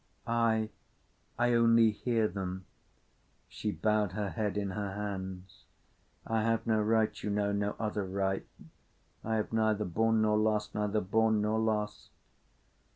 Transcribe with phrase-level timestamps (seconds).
[0.25, 2.65] "I—I only hear them."
[3.47, 5.65] She bowed her head in her hands.
[6.25, 8.47] "I have no right, you know—no other right.
[9.23, 12.09] I have neither borne nor lost—neither borne nor lost!"